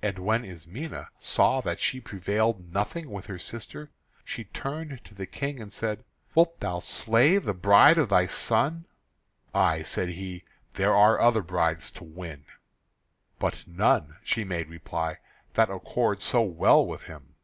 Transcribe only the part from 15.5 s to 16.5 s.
"that accord so